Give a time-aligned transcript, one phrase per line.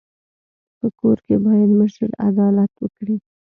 [0.77, 3.15] په کور کي بايد مشر عدالت وکړي.